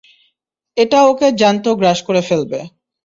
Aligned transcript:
এটা 0.77 0.99
ওকে 1.05 1.27
জ্যান্ত 1.31 1.65
গ্রাস 1.79 1.99
করে 2.03 2.21
ফেলবে। 2.21 2.59